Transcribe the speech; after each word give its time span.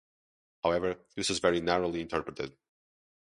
However, 0.63 0.95
this 1.15 1.29
was 1.29 1.37
very 1.37 1.61
narrowly 1.61 2.01
interpreted. 2.01 2.57